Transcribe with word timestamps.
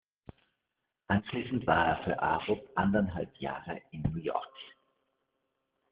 Anschließend 1.09 1.67
war 1.67 1.85
er 1.85 2.03
für 2.03 2.19
Arup 2.23 2.71
anderthalb 2.73 3.35
Jahre 3.37 3.79
in 3.91 4.01
New 4.01 4.17
York. 4.17 4.51